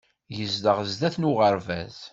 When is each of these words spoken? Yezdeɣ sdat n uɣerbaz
Yezdeɣ 0.37 0.77
sdat 0.91 1.15
n 1.17 1.27
uɣerbaz 1.29 1.97